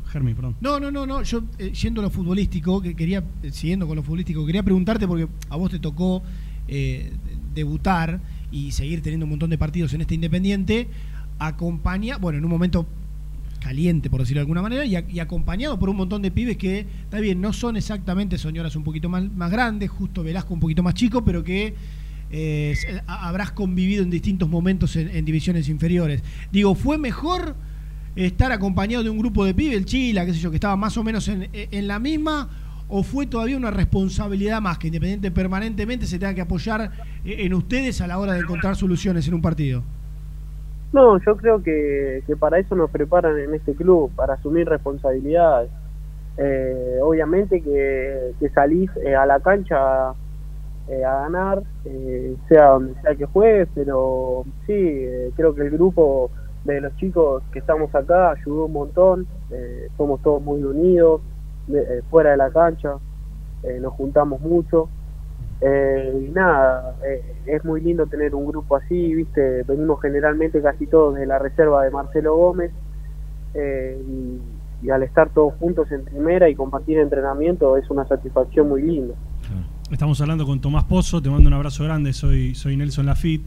Germi, 0.09 0.35
perdón. 0.35 0.57
No, 0.61 0.81
no, 0.81 0.91
no, 0.91 1.07
no. 1.07 1.23
Yo, 1.23 1.43
eh, 1.59 1.71
yendo 1.73 2.01
a 2.01 2.05
lo 2.05 2.11
futbolístico, 2.11 2.83
que 2.83 2.97
quería, 2.97 3.23
eh, 3.43 3.51
siguiendo 3.53 3.87
con 3.87 3.95
lo 3.97 4.03
futbolístico, 4.03 4.45
quería 4.45 4.63
preguntarte 4.65 5.07
porque 5.07 5.29
a 5.49 5.57
vos 5.57 5.71
te 5.71 5.79
tocó 5.79 6.23
eh, 6.67 7.13
debutar 7.55 8.21
y 8.51 8.73
seguir 8.73 9.03
teniendo 9.03 9.27
un 9.27 9.31
montón 9.31 9.51
de 9.51 9.59
partidos 9.59 9.95
en 9.95 10.01
este 10.01 10.17
Independiente, 10.17 10.89
acompaña, 11.39 12.17
bueno, 12.19 12.39
en 12.39 12.45
un 12.45 12.51
momento 12.51 12.87
caliente, 13.61 14.11
por 14.11 14.21
decirlo 14.21 14.39
de 14.41 14.43
alguna 14.43 14.63
manera, 14.63 14.85
y, 14.85 14.97
a- 14.97 15.05
y 15.09 15.21
acompañado 15.21 15.79
por 15.79 15.89
un 15.91 15.97
montón 15.97 16.23
de 16.23 16.31
pibes 16.31 16.57
que, 16.57 16.81
está 17.05 17.21
bien, 17.21 17.41
no 17.41 17.53
son 17.53 17.77
exactamente 17.77 18.37
soñoras 18.39 18.75
un 18.75 18.83
poquito 18.85 19.09
más, 19.09 19.31
más 19.33 19.51
grandes, 19.51 19.91
justo 19.91 20.23
Velasco 20.25 20.55
un 20.55 20.61
poquito 20.61 20.83
más 20.83 20.95
chico, 20.95 21.25
pero 21.25 21.45
que 21.45 21.75
eh, 22.31 22.75
habrás 23.07 23.53
convivido 23.53 24.03
en 24.03 24.11
distintos 24.11 24.49
momentos 24.49 24.97
en, 24.97 25.09
en 25.09 25.25
divisiones 25.25 25.69
inferiores. 25.69 26.23
Digo, 26.51 26.75
¿fue 26.75 26.99
mejor 26.99 27.55
estar 28.17 28.53
acompañado 28.53 29.05
de 29.05 29.11
un 29.11 29.19
grupo 29.19 29.45
de 29.45 29.55
pibes, 29.55 29.77
el 29.77 29.85
Chila, 29.85 30.27
qué 30.27 30.33
sé 30.33 30.41
yo, 30.41 30.51
que 30.51 30.57
estaba 30.57 30.77
más 30.77 30.97
o 30.97 31.05
menos 31.05 31.29
en, 31.29 31.49
en 31.53 31.87
la 31.87 31.99
misma, 31.99 32.49
o 32.89 33.03
fue 33.03 33.27
todavía 33.27 33.57
una 33.57 33.71
responsabilidad 33.71 34.61
más 34.61 34.79
que 34.79 34.89
Independiente 34.89 35.31
permanentemente 35.31 36.07
se 36.07 36.19
tenga 36.19 36.35
que 36.35 36.41
apoyar 36.41 36.91
eh, 37.25 37.37
en 37.39 37.55
ustedes 37.55 38.01
a 38.01 38.07
la 38.07 38.19
hora 38.19 38.33
de 38.33 38.41
encontrar 38.41 38.75
soluciones 38.77 39.29
en 39.29 39.35
un 39.35 39.43
partido? 39.43 39.83
No, 40.93 41.19
yo 41.25 41.37
creo 41.37 41.63
que, 41.63 42.25
que 42.27 42.37
para 42.37 42.59
eso 42.59 42.75
nos 42.75 42.91
preparan 42.91 43.39
en 43.39 43.55
este 43.55 43.75
club, 43.75 44.11
para 44.17 44.35
asumir 44.35 44.69
responsabilidades. 44.69 45.71
Eh, 46.37 46.99
obviamente 47.03 47.61
que, 47.61 48.33
que 48.41 48.49
salís 48.51 48.91
eh, 49.05 49.15
a 49.15 49.25
la 49.27 49.39
cancha 49.41 50.15
eh, 50.89 51.05
a 51.05 51.21
ganar, 51.23 51.63
eh, 51.85 52.37
sea 52.49 52.71
donde 52.71 53.01
sea 53.01 53.15
que 53.15 53.27
juegues, 53.27 53.69
pero 53.75 54.45
sí, 54.67 54.73
eh, 54.75 55.31
creo 55.37 55.55
que 55.55 55.63
el 55.63 55.71
grupo 55.71 56.31
de 56.65 56.81
los 56.81 56.95
chicos 56.97 57.43
que 57.53 57.61
estamos 57.61 57.95
acá 57.95 58.33
ayudó 58.33 58.67
un 58.67 58.73
montón, 58.73 59.27
eh, 59.51 59.89
somos 59.97 60.21
todos 60.23 60.43
muy 60.43 60.63
unidos, 60.63 61.21
eh, 61.73 62.03
fuera 62.11 62.33
de 62.33 62.37
la 62.37 62.51
cancha, 62.51 62.97
nos 63.81 63.93
juntamos 63.93 64.41
mucho. 64.41 64.89
Y 65.63 66.31
nada, 66.31 66.97
es 67.45 67.63
muy 67.63 67.83
lindo 67.83 68.07
tener 68.07 68.35
un 68.35 68.47
grupo 68.47 68.77
así, 68.77 69.15
viste, 69.15 69.63
venimos 69.65 70.01
generalmente 70.01 70.63
casi 70.63 70.87
todos 70.87 71.17
de 71.17 71.27
la 71.27 71.39
reserva 71.39 71.85
de 71.85 71.91
Marcelo 71.91 72.35
Gómez 72.35 72.73
y, 73.55 74.41
y 74.83 74.91
al 74.91 75.03
estar 75.03 75.29
todos 75.29 75.53
juntos 75.57 75.93
en 75.93 76.07
primera 76.07 76.49
y 76.49 76.55
compartir 76.55 76.99
entrenamiento 76.99 77.77
es 77.77 77.91
una 77.91 78.07
satisfacción 78.07 78.71
muy 78.71 78.81
linda. 78.81 79.15
Estamos 79.91 80.21
hablando 80.21 80.47
con 80.47 80.61
Tomás 80.61 80.85
Pozo, 80.85 81.21
te 81.21 81.29
mando 81.31 81.49
un 81.49 81.53
abrazo 81.53 81.83
grande, 81.83 82.13
soy, 82.13 82.55
soy 82.55 82.77
Nelson 82.77 83.07
Lafitte. 83.07 83.45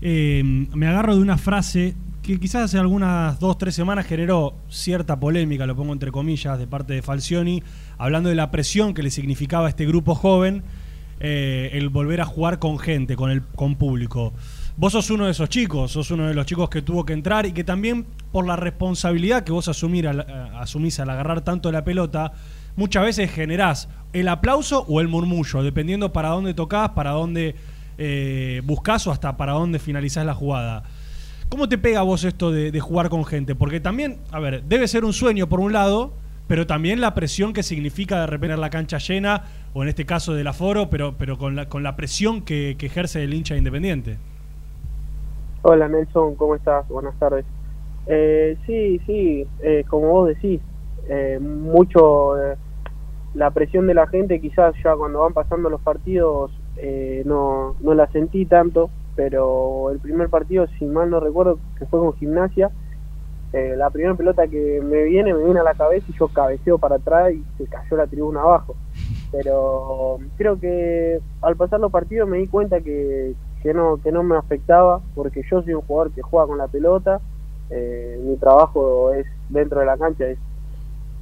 Eh, 0.00 0.40
me 0.44 0.86
agarro 0.86 1.16
de 1.16 1.20
una 1.20 1.36
frase 1.36 1.96
que 2.22 2.38
quizás 2.38 2.66
hace 2.66 2.78
algunas 2.78 3.40
dos, 3.40 3.58
tres 3.58 3.74
semanas 3.74 4.06
generó 4.06 4.54
cierta 4.68 5.18
polémica, 5.18 5.66
lo 5.66 5.74
pongo 5.74 5.92
entre 5.92 6.12
comillas, 6.12 6.56
de 6.56 6.68
parte 6.68 6.92
de 6.94 7.02
Falcioni, 7.02 7.64
hablando 7.98 8.28
de 8.28 8.36
la 8.36 8.52
presión 8.52 8.94
que 8.94 9.02
le 9.02 9.10
significaba 9.10 9.66
a 9.66 9.70
este 9.70 9.84
grupo 9.84 10.14
joven 10.14 10.62
eh, 11.18 11.70
el 11.72 11.88
volver 11.88 12.20
a 12.20 12.26
jugar 12.26 12.60
con 12.60 12.78
gente, 12.78 13.16
con 13.16 13.32
el 13.32 13.42
con 13.42 13.74
público. 13.74 14.32
Vos 14.76 14.92
sos 14.92 15.10
uno 15.10 15.24
de 15.24 15.32
esos 15.32 15.48
chicos, 15.48 15.90
sos 15.90 16.12
uno 16.12 16.28
de 16.28 16.34
los 16.34 16.46
chicos 16.46 16.70
que 16.70 16.82
tuvo 16.82 17.04
que 17.04 17.12
entrar 17.12 17.44
y 17.44 17.52
que 17.52 17.64
también 17.64 18.06
por 18.30 18.46
la 18.46 18.54
responsabilidad 18.54 19.42
que 19.42 19.50
vos 19.50 19.66
asumir 19.66 20.06
eh, 20.06 20.10
asumís 20.54 21.00
al 21.00 21.10
agarrar 21.10 21.40
tanto 21.40 21.72
la 21.72 21.82
pelota, 21.82 22.32
muchas 22.76 23.04
veces 23.04 23.30
generás 23.30 23.88
el 24.12 24.28
aplauso 24.28 24.84
o 24.88 25.00
el 25.00 25.08
murmullo, 25.08 25.62
dependiendo 25.62 26.12
para 26.12 26.28
dónde 26.28 26.54
tocas, 26.54 26.90
para 26.90 27.10
dónde 27.10 27.54
eh, 27.98 28.60
buscas 28.64 29.06
o 29.06 29.12
hasta 29.12 29.36
para 29.36 29.52
dónde 29.52 29.78
finalizás 29.78 30.26
la 30.26 30.34
jugada. 30.34 30.82
¿Cómo 31.48 31.68
te 31.68 31.76
pega 31.76 32.00
a 32.00 32.02
vos 32.02 32.24
esto 32.24 32.50
de, 32.50 32.78
jugar 32.80 33.10
con 33.10 33.24
gente? 33.24 33.54
Porque 33.54 33.78
también, 33.78 34.18
a 34.30 34.40
ver, 34.40 34.62
debe 34.64 34.88
ser 34.88 35.04
un 35.04 35.12
sueño 35.12 35.48
por 35.48 35.60
un 35.60 35.72
lado, 35.72 36.14
pero 36.46 36.66
también 36.66 37.00
la 37.00 37.14
presión 37.14 37.52
que 37.52 37.62
significa 37.62 38.20
de 38.20 38.26
repente 38.26 38.56
la 38.56 38.70
cancha 38.70 38.98
llena, 38.98 39.44
o 39.74 39.82
en 39.82 39.90
este 39.90 40.06
caso 40.06 40.32
del 40.32 40.46
aforo, 40.46 40.88
pero, 40.88 41.16
pero 41.18 41.36
con, 41.36 41.54
la, 41.54 41.68
con 41.68 41.82
la 41.82 41.94
presión 41.94 42.42
que, 42.42 42.76
que 42.78 42.86
ejerce 42.86 43.22
el 43.22 43.34
hincha 43.34 43.56
independiente. 43.56 44.16
Hola 45.60 45.88
Nelson, 45.88 46.34
¿cómo 46.36 46.54
estás? 46.54 46.88
Buenas 46.88 47.18
tardes. 47.18 47.44
Eh, 48.06 48.56
sí, 48.66 49.00
sí, 49.06 49.46
eh, 49.62 49.84
como 49.88 50.08
vos 50.08 50.28
decís, 50.28 50.60
eh, 51.08 51.38
mucho 51.40 52.40
eh, 52.40 52.56
la 53.34 53.50
presión 53.50 53.86
de 53.86 53.94
la 53.94 54.06
gente 54.06 54.40
quizás 54.40 54.74
ya 54.82 54.94
cuando 54.94 55.20
van 55.20 55.32
pasando 55.32 55.70
los 55.70 55.80
partidos 55.80 56.52
eh, 56.76 57.22
no, 57.26 57.76
no 57.80 57.94
la 57.94 58.06
sentí 58.08 58.46
tanto, 58.46 58.90
pero 59.14 59.90
el 59.90 59.98
primer 59.98 60.28
partido, 60.28 60.66
si 60.78 60.86
mal 60.86 61.10
no 61.10 61.20
recuerdo, 61.20 61.58
que 61.78 61.86
fue 61.86 62.00
con 62.00 62.14
gimnasia, 62.14 62.70
eh, 63.52 63.74
la 63.76 63.90
primera 63.90 64.14
pelota 64.14 64.46
que 64.46 64.80
me 64.82 65.02
viene, 65.04 65.34
me 65.34 65.44
viene 65.44 65.60
a 65.60 65.64
la 65.64 65.74
cabeza 65.74 66.06
y 66.08 66.18
yo 66.18 66.28
cabeceo 66.28 66.78
para 66.78 66.96
atrás 66.96 67.32
y 67.32 67.44
se 67.58 67.66
cayó 67.66 67.96
la 67.96 68.06
tribuna 68.06 68.40
abajo. 68.40 68.74
Pero 69.30 70.18
creo 70.36 70.58
que 70.58 71.20
al 71.42 71.56
pasar 71.56 71.80
los 71.80 71.92
partidos 71.92 72.28
me 72.28 72.38
di 72.38 72.46
cuenta 72.48 72.80
que, 72.80 73.34
que 73.62 73.74
no 73.74 73.98
que 74.02 74.10
no 74.10 74.22
me 74.22 74.36
afectaba 74.36 75.00
porque 75.14 75.42
yo 75.50 75.62
soy 75.62 75.74
un 75.74 75.82
jugador 75.82 76.12
que 76.12 76.22
juega 76.22 76.46
con 76.46 76.58
la 76.58 76.68
pelota 76.68 77.20
eh, 77.70 78.20
mi 78.22 78.36
trabajo 78.36 79.12
es 79.14 79.26
dentro 79.48 79.80
de 79.80 79.86
la 79.86 79.96
cancha 79.96 80.26
es 80.26 80.38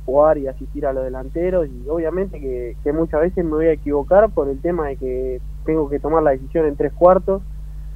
jugar 0.04 0.38
y 0.38 0.46
asistir 0.46 0.86
a 0.86 0.92
los 0.92 1.04
delanteros 1.04 1.68
y 1.68 1.88
obviamente 1.88 2.40
que, 2.40 2.76
que 2.82 2.92
muchas 2.92 3.20
veces 3.20 3.44
me 3.44 3.50
voy 3.50 3.66
a 3.66 3.72
equivocar 3.72 4.30
por 4.30 4.48
el 4.48 4.60
tema 4.60 4.88
de 4.88 4.96
que 4.96 5.40
tengo 5.64 5.88
que 5.88 6.00
tomar 6.00 6.22
la 6.22 6.32
decisión 6.32 6.66
en 6.66 6.76
tres 6.76 6.92
cuartos 6.92 7.42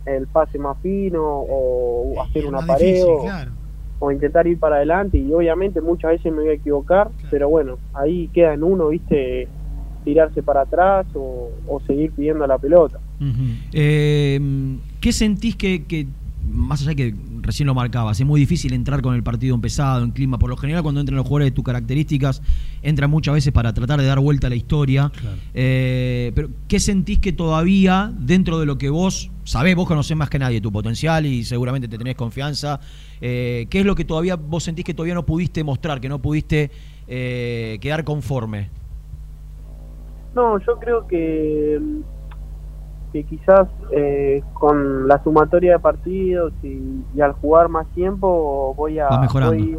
el 0.07 0.27
pase 0.27 0.59
más 0.59 0.77
fino 0.83 1.23
o 1.23 2.21
hacer 2.23 2.43
Es 2.43 2.49
una 2.49 2.59
más 2.59 2.67
pared 2.67 2.87
difícil, 2.87 3.11
o, 3.11 3.23
claro. 3.23 3.53
o 3.99 4.13
intentar 4.13 4.47
ir 4.47 4.59
para 4.59 4.77
adelante 4.77 5.19
y 5.19 5.33
obviamente 5.33 5.81
muchas 5.81 6.13
veces 6.13 6.33
me 6.33 6.43
voy 6.43 6.49
a 6.51 6.55
equivocar, 6.55 7.11
pero 7.31 7.49
bueno, 7.49 7.79
ahí 7.95 8.29
queda 8.29 8.55
en 8.55 8.63
uno, 8.63 8.89
viste, 8.89 9.49
tirarse 10.05 10.43
para 10.43 10.63
atrás 10.63 11.07
o, 11.15 11.51
o 11.67 11.81
seguir 11.81 12.13
pidiendo 12.13 12.47
la 12.47 12.59
pelota. 12.59 12.99
Eh, 13.73 14.39
¿Qué 15.01 15.13
sentís 15.13 15.57
que, 15.57 15.85
que, 15.85 16.07
más 16.51 16.81
allá 16.83 16.91
de 16.91 16.97
que 16.97 17.15
recién 17.41 17.67
lo 17.67 17.75
marcabas, 17.75 18.19
es 18.21 18.27
muy 18.27 18.41
difícil 18.41 18.73
entrar 18.73 19.03
con 19.03 19.15
el 19.15 19.23
partido 19.23 19.55
empezado, 19.55 20.05
en 20.05 20.11
clima? 20.11 20.39
Por 20.39 20.51
lo 20.51 20.57
general, 20.57 20.83
cuando 20.83 21.01
entran 21.01 21.17
los 21.17 21.27
jugadores 21.27 21.53
de 21.53 21.55
tus 21.55 21.65
características, 21.65 22.43
entran 22.83 23.11
muchas 23.11 23.35
veces 23.35 23.53
para 23.53 23.73
tratar 23.73 24.01
de 24.01 24.07
dar 24.07 24.21
vuelta 24.21 24.47
a 24.47 24.51
la 24.51 24.57
historia. 24.57 25.11
Claro. 25.15 25.37
Eh, 25.55 26.33
pero, 26.35 26.51
¿qué 26.69 26.81
sentís 26.81 27.19
que 27.19 27.33
todavía, 27.33 28.13
dentro 28.17 28.59
de 28.59 28.67
lo 28.67 28.79
que 28.79 28.91
vos 28.91 29.31
sabés, 29.45 29.77
vos 29.77 29.87
conocés 29.87 30.17
más 30.17 30.31
que 30.31 30.39
nadie 30.39 30.61
tu 30.61 30.73
potencial 30.73 31.27
y 31.27 31.45
seguramente 31.45 31.87
te 31.87 31.99
tenés 31.99 32.17
confianza, 32.17 32.81
eh, 33.21 33.67
¿qué 33.71 33.81
es 33.81 33.87
lo 33.87 33.95
que 33.95 34.05
todavía 34.05 34.37
vos 34.37 34.65
sentís 34.65 34.85
que 34.85 34.95
todavía 34.95 35.15
no 35.15 35.25
pudiste 35.25 35.63
mostrar, 35.63 36.01
que 36.01 36.09
no 36.09 36.21
pudiste 36.21 36.71
eh, 37.07 37.79
quedar 37.81 38.05
conforme? 38.05 38.71
No, 40.35 40.59
yo 40.59 40.79
creo 40.81 41.07
que, 41.07 41.81
que 43.15 43.23
quizás 43.23 43.69
eh, 43.93 44.43
con 44.55 45.07
la 45.07 45.23
sumatoria 45.23 45.75
de 45.75 45.79
partidos 45.79 46.53
y, 46.65 46.81
y 47.15 47.21
al 47.21 47.31
jugar 47.35 47.69
más 47.69 47.87
tiempo 47.95 48.75
voy 48.77 48.99
a... 48.99 49.07
Voy- 49.51 49.79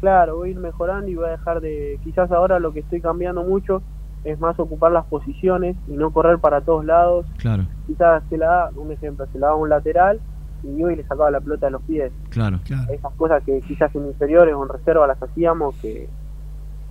claro, 0.00 0.36
voy 0.36 0.50
a 0.50 0.52
ir 0.52 0.58
mejorando 0.58 1.08
y 1.08 1.14
voy 1.14 1.24
a 1.24 1.30
dejar 1.30 1.62
de... 1.62 1.98
Quizás 2.04 2.30
ahora 2.30 2.58
lo 2.58 2.74
que 2.74 2.80
estoy 2.80 3.00
cambiando 3.00 3.42
mucho 3.42 3.80
es 4.22 4.38
más 4.38 4.60
ocupar 4.60 4.92
las 4.92 5.06
posiciones 5.06 5.76
y 5.88 5.92
no 5.92 6.10
correr 6.10 6.38
para 6.40 6.60
todos 6.60 6.84
lados. 6.84 7.24
Claro, 7.38 7.64
Quizás 7.86 8.22
se 8.28 8.36
la 8.36 8.46
da, 8.46 8.70
un 8.76 8.92
ejemplo, 8.92 9.24
se 9.32 9.38
la 9.38 9.46
da 9.46 9.52
a 9.54 9.56
un 9.56 9.70
lateral 9.70 10.20
y 10.62 10.82
hoy 10.82 10.94
le 10.96 11.04
sacaba 11.04 11.30
la 11.30 11.40
pelota 11.40 11.64
de 11.66 11.72
los 11.72 11.82
pies. 11.84 12.12
claro. 12.28 12.58
Claro. 12.64 12.92
Esas 12.92 13.14
cosas 13.14 13.42
que 13.44 13.62
quizás 13.62 13.94
en 13.94 14.04
inferiores 14.08 14.54
o 14.54 14.62
en 14.62 14.68
reserva 14.68 15.06
las 15.06 15.22
hacíamos 15.22 15.74
que, 15.76 16.06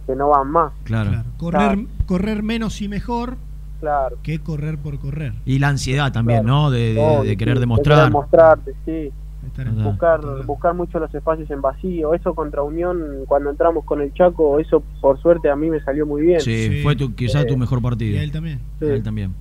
que 0.08 0.16
no 0.16 0.30
van 0.30 0.50
más. 0.50 0.74
Claro. 0.86 1.12
Claro. 1.12 1.30
Correr, 1.38 1.86
correr 2.08 2.42
menos 2.42 2.82
y 2.82 2.90
mejor 2.90 3.36
Claro. 3.84 4.18
que 4.24 4.40
correr 4.40 4.78
por 4.78 4.98
correr. 4.98 5.34
Y 5.46 5.60
la 5.60 5.68
ansiedad 5.68 6.12
también, 6.14 6.44
Claro. 6.44 6.58
¿no? 6.62 6.72
De, 6.72 6.94
de- 6.94 7.00
Obvio, 7.02 7.24
de 7.30 7.36
querer 7.38 7.56
sí, 7.58 7.60
demostrar. 7.60 7.98
De 8.00 8.04
demostrarte, 8.06 8.74
sí. 8.86 9.12
Buscar 9.84 10.22
buscar 10.46 10.74
mucho 10.74 11.00
los 11.00 11.14
espacios 11.14 11.52
en 11.52 11.62
vacío 11.62 12.14
eso 12.14 12.34
contra 12.34 12.64
Unión 12.64 13.26
cuando 13.28 13.50
entramos 13.50 13.84
con 13.84 14.02
el 14.02 14.14
Chaco 14.14 14.58
eso 14.58 14.82
por 15.02 15.20
suerte 15.22 15.50
a 15.50 15.56
mí 15.58 15.70
me 15.70 15.80
salió 15.82 16.06
muy 16.08 16.22
bien 16.22 16.40
Sí, 16.40 16.70
Sí. 16.70 16.82
fue 16.82 16.96
tu, 16.96 17.14
quizás 17.14 17.46
tu 17.46 17.54
Eh, 17.56 17.58
mejor 17.58 17.80
Y 17.80 17.82
partido. 17.82 18.20
a 18.20 18.24
él 18.24 18.32
también. 18.32 18.60
Sí. 18.80 18.86
A 18.86 18.94
él 18.94 19.04
también. 19.04 19.36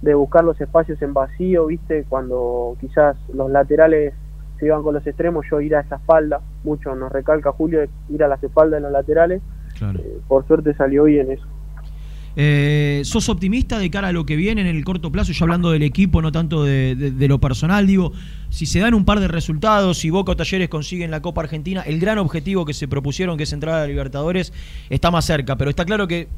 de 0.00 0.14
buscar 0.14 0.44
los 0.44 0.58
espacios 0.60 1.02
en 1.02 1.12
vacío 1.12 1.66
viste 1.66 2.04
cuando 2.08 2.76
quizás 2.80 3.16
los 3.34 3.50
laterales 3.50 4.14
se 4.60 4.66
iban 4.66 4.82
con 4.84 4.94
los 4.94 5.04
extremos 5.04 5.44
yo 5.50 5.60
ir 5.60 5.74
a 5.74 5.80
esa 5.80 5.96
espalda 5.96 6.40
mucho 6.62 6.94
nos 6.94 7.10
recalca 7.10 7.50
Julio 7.50 7.80
ir 8.08 8.22
a 8.22 8.28
las 8.28 8.40
espaldas 8.42 8.78
de 8.78 8.82
los 8.82 8.92
laterales 8.92 9.42
Claro. 9.76 9.98
Eh, 9.98 10.20
por 10.28 10.46
suerte 10.46 10.72
salió 10.74 11.04
bien 11.04 11.32
eso 11.32 11.44
Eh, 12.40 13.02
¿Sos 13.04 13.28
optimista 13.28 13.80
de 13.80 13.90
cara 13.90 14.08
a 14.08 14.12
lo 14.12 14.24
que 14.24 14.36
viene 14.36 14.60
en 14.60 14.68
el 14.68 14.84
corto 14.84 15.10
plazo? 15.10 15.32
Ya 15.32 15.42
hablando 15.42 15.72
del 15.72 15.82
equipo, 15.82 16.22
no 16.22 16.30
tanto 16.30 16.62
de, 16.62 17.12
lo 17.28 17.40
personal. 17.40 17.84
Digo, 17.84 18.12
si 18.48 18.64
se 18.64 18.78
dan 18.78 18.94
un 18.94 19.04
par 19.04 19.18
de 19.18 19.26
resultados, 19.26 19.98
si 19.98 20.10
Boca 20.10 20.30
o 20.30 20.36
Talleres 20.36 20.68
consiguen 20.68 21.10
la 21.10 21.20
Copa 21.20 21.40
Argentina, 21.40 21.82
el 21.82 21.98
gran 21.98 22.18
objetivo 22.18 22.64
que 22.64 22.74
se 22.74 22.86
propusieron, 22.86 23.36
que 23.36 23.42
es 23.42 23.52
entrar 23.52 23.80
a 23.80 23.86
Libertadores, 23.88 24.52
está 24.88 25.10
más 25.10 25.24
cerca. 25.24 25.56
Pero 25.56 25.68
está 25.68 25.84
claro 25.84 26.06
que, 26.06 26.28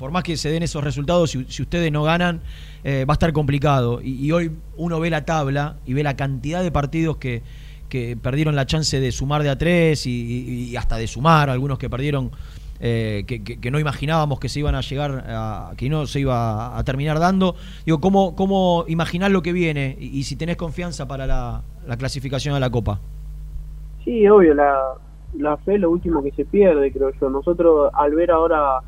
por 0.00 0.10
más 0.10 0.24
que 0.24 0.36
se 0.36 0.50
den 0.50 0.64
esos 0.64 0.82
resultados, 0.82 1.30
si, 1.30 1.62
ustedes 1.62 1.92
no 1.92 2.02
ganan, 2.02 2.40
eh, 2.82 3.04
va 3.08 3.12
a 3.12 3.14
estar 3.14 3.32
complicado. 3.32 4.00
Y, 4.02 4.32
hoy 4.32 4.50
uno 4.76 4.98
ve 4.98 5.10
la 5.10 5.24
tabla 5.24 5.76
y 5.86 5.92
ve 5.92 6.02
la 6.02 6.16
cantidad 6.16 6.64
de 6.64 6.72
partidos 6.72 7.18
que, 7.18 7.44
que 7.88 8.16
perdieron 8.16 8.56
la 8.56 8.66
chance 8.66 8.98
de 8.98 9.12
sumar 9.12 9.44
de 9.44 9.50
a 9.50 9.56
tres 9.56 10.08
y 10.08 10.74
hasta 10.76 10.96
de 10.96 11.06
sumar, 11.06 11.50
algunos 11.50 11.78
que 11.78 11.88
perdieron 11.88 12.32
eh, 12.80 13.24
que, 13.26 13.42
que- 13.42 13.60
que 13.60 13.70
no 13.70 13.78
imaginábamos 13.78 14.38
que 14.40 14.48
se 14.48 14.60
iban 14.60 14.74
a 14.74 14.80
llegar, 14.80 15.24
a, 15.28 15.72
que 15.76 15.88
no 15.88 16.06
se 16.06 16.20
iba 16.20 16.76
a 16.78 16.84
terminar 16.84 17.18
dando. 17.18 17.54
Digo, 17.84 18.00
¿cómo, 18.00 18.34
cómo 18.36 18.84
imaginar 18.88 19.30
lo 19.30 19.42
que 19.42 19.52
viene 19.52 19.96
y, 19.98 20.18
y 20.18 20.22
si 20.24 20.36
tenés 20.36 20.56
confianza 20.56 21.06
para 21.08 21.26
la, 21.26 21.62
la 21.86 21.96
clasificación 21.96 22.54
a 22.54 22.60
la 22.60 22.70
Copa? 22.70 23.00
Sí, 24.04 24.26
obvio, 24.28 24.54
la, 24.54 24.74
la 25.38 25.56
fe 25.58 25.74
es 25.74 25.80
lo 25.80 25.90
último 25.90 26.22
que 26.22 26.30
se 26.32 26.44
pierde, 26.44 26.92
creo 26.92 27.10
yo. 27.20 27.28
Nosotros, 27.30 27.90
al 27.92 28.14
ver 28.14 28.30
ahora 28.30 28.80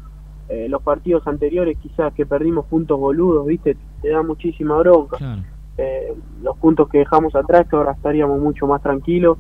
eh, 0.49 0.67
los 0.69 0.83
partidos 0.83 1.27
anteriores, 1.27 1.77
quizás 1.79 2.13
que 2.15 2.25
perdimos 2.25 2.67
puntos 2.67 2.99
boludos, 2.99 3.47
¿viste? 3.47 3.77
Te 4.01 4.11
da 4.11 4.23
muchísima 4.23 4.77
bronca. 4.79 5.17
Claro. 5.17 5.43
Eh, 5.77 6.13
los 6.43 6.57
puntos 6.59 6.89
que 6.89 6.99
dejamos 6.99 7.35
atrás, 7.35 7.67
que 7.69 7.77
ahora 7.77 7.93
estaríamos 7.93 8.41
mucho 8.41 8.67
más 8.67 8.83
tranquilos. 8.83 9.39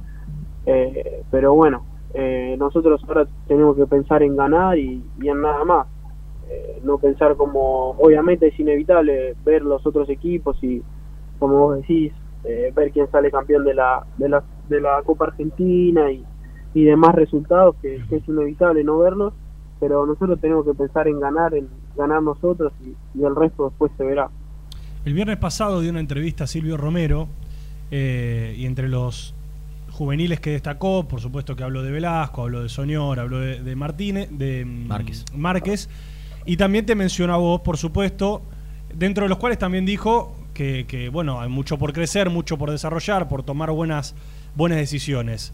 Eh, 0.67 1.23
pero 1.31 1.55
bueno, 1.55 1.83
eh, 2.15 2.57
nosotros 2.59 3.00
ahora 3.07 3.27
tenemos 3.47 3.77
que 3.77 3.87
pensar 3.87 4.23
en 4.23 4.37
ganar 4.37 4.79
y, 4.79 5.03
en 5.23 5.43
nada 5.43 5.65
más. 5.65 5.87
Eh, 6.50 6.81
no 6.83 6.99
pensar 6.99 7.37
como, 7.37 7.91
obviamente 7.91 8.49
es 8.49 8.59
inevitable 8.59 9.37
ver 9.45 9.62
los 9.62 9.87
otros 9.87 10.09
equipos 10.09 10.57
y, 10.62 10.83
como 11.38 11.59
vos 11.59 11.77
decís, 11.77 12.12
eh, 12.45 12.73
ver 12.75 12.91
quién 12.93 13.11
sale 13.11 13.31
campeón 13.31 13.65
de 13.65 13.75
la, 13.75 14.07
de 14.17 14.29
la, 14.29 14.43
de 14.69 14.81
la 14.81 15.03
Copa 15.03 15.27
Argentina 15.27 16.11
y, 16.11 16.25
y 16.73 16.85
demás 16.85 17.15
resultados, 17.15 17.77
que, 17.83 17.97
es 17.97 18.29
inevitable 18.29 18.83
no 18.85 18.99
verlos, 18.99 19.35
pero 19.79 20.07
nosotros 20.07 20.41
tenemos 20.41 20.65
que 20.65 20.75
pensar 20.75 21.07
en 21.09 21.21
ganar, 21.21 21.55
en 21.55 21.69
ganar 21.97 22.23
nosotros 22.23 22.73
y, 22.83 22.95
y 23.19 23.25
el 23.25 23.37
resto 23.37 23.69
después 23.69 23.93
se 23.99 24.05
verá. 24.05 24.31
El 25.05 25.15
viernes 25.15 25.37
pasado 25.37 25.81
dio 25.81 25.91
una 25.91 26.00
entrevista 26.00 26.45
a 26.45 26.47
Silvio 26.47 26.77
Romero 26.77 27.29
eh, 27.91 28.55
y 28.57 28.67
entre 28.67 28.88
los 28.88 29.35
juveniles 29.99 30.38
que 30.38 30.50
destacó, 30.50 31.09
por 31.09 31.21
supuesto 31.21 31.57
que 31.57 31.64
habló 31.64 31.83
de 31.83 31.90
Velasco, 31.90 32.43
habló 32.43 32.62
de 32.62 32.69
Soñor, 32.69 33.19
habló 33.19 33.40
de, 33.40 33.61
de 33.61 33.75
Martínez, 33.75 34.28
de 34.31 34.64
mm, 34.64 34.87
Márquez. 34.87 35.25
Márquez, 35.35 35.88
y 36.47 36.57
también 36.57 36.87
te 36.87 36.95
mencionó 36.95 37.35
a 37.35 37.37
vos, 37.37 37.62
por 37.62 37.76
supuesto, 37.76 38.43
dentro 38.95 39.25
de 39.25 39.28
los 39.28 39.38
cuales 39.38 39.59
también 39.59 39.85
dijo 39.85 40.37
que, 40.55 40.87
que, 40.87 41.09
bueno, 41.09 41.40
hay 41.40 41.49
mucho 41.49 41.78
por 41.78 41.93
crecer, 41.93 42.31
mucho 42.31 42.57
por 42.57 42.71
desarrollar, 42.71 43.28
por 43.28 43.43
tomar 43.43 43.73
buenas, 43.73 44.14
buenas 44.55 44.78
decisiones. 44.78 45.52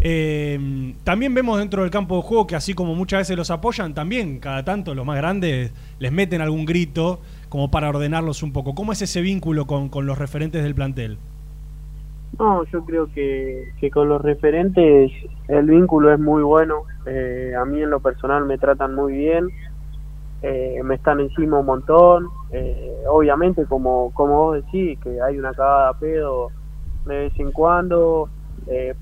Eh, 0.00 0.94
también 1.02 1.34
vemos 1.34 1.58
dentro 1.58 1.82
del 1.82 1.90
campo 1.90 2.16
de 2.16 2.22
juego 2.22 2.46
que 2.46 2.54
así 2.54 2.74
como 2.74 2.94
muchas 2.94 3.20
veces 3.20 3.36
los 3.36 3.50
apoyan, 3.50 3.94
también 3.94 4.38
cada 4.38 4.64
tanto 4.64 4.94
los 4.94 5.04
más 5.04 5.16
grandes 5.16 5.72
les 5.98 6.12
meten 6.12 6.40
algún 6.40 6.66
grito 6.66 7.20
como 7.48 7.70
para 7.70 7.88
ordenarlos 7.88 8.42
un 8.42 8.52
poco. 8.52 8.74
¿Cómo 8.74 8.92
es 8.92 9.02
ese 9.02 9.22
vínculo 9.22 9.66
con, 9.66 9.88
con 9.88 10.06
los 10.06 10.18
referentes 10.18 10.62
del 10.62 10.74
plantel? 10.74 11.18
No, 12.38 12.62
yo 12.66 12.84
creo 12.84 13.12
que, 13.12 13.72
que 13.80 13.90
con 13.90 14.08
los 14.08 14.22
referentes 14.22 15.10
el 15.48 15.66
vínculo 15.66 16.12
es 16.12 16.20
muy 16.20 16.42
bueno. 16.42 16.84
Eh, 17.04 17.52
a 17.58 17.64
mí 17.64 17.82
en 17.82 17.90
lo 17.90 18.00
personal 18.00 18.44
me 18.44 18.58
tratan 18.58 18.94
muy 18.94 19.12
bien, 19.14 19.48
eh, 20.42 20.80
me 20.84 20.94
están 20.94 21.18
encima 21.18 21.58
un 21.58 21.66
montón. 21.66 22.28
Eh, 22.52 23.02
obviamente, 23.08 23.66
como, 23.66 24.12
como 24.14 24.34
vos 24.36 24.64
decís, 24.64 25.00
que 25.00 25.20
hay 25.20 25.36
una 25.38 25.52
cagada 25.52 25.88
a 25.90 25.98
pedo 25.98 26.50
de 27.06 27.18
vez 27.18 27.40
en 27.40 27.50
cuando, 27.50 28.28
eh, 28.68 28.94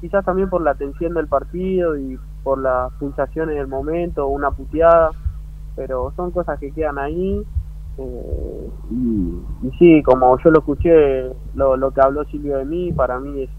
quizás 0.00 0.24
también 0.24 0.50
por 0.50 0.60
la 0.62 0.74
tensión 0.74 1.14
del 1.14 1.28
partido 1.28 1.96
y 1.96 2.18
por 2.42 2.58
las 2.60 2.92
pulsaciones 2.94 3.56
del 3.56 3.68
momento, 3.68 4.26
una 4.26 4.50
puteada, 4.50 5.10
pero 5.76 6.12
son 6.14 6.30
cosas 6.30 6.58
que 6.58 6.72
quedan 6.72 6.98
ahí. 6.98 7.42
Eh, 7.98 8.70
y, 8.90 9.66
y 9.66 9.70
sí, 9.78 10.02
como 10.02 10.38
yo 10.42 10.50
lo 10.50 10.60
escuché, 10.60 11.24
lo, 11.54 11.76
lo 11.76 11.90
que 11.92 12.00
habló 12.00 12.24
Silvio 12.24 12.58
de 12.58 12.64
mí, 12.64 12.92
para 12.92 13.18
mí 13.20 13.42
es, 13.42 13.50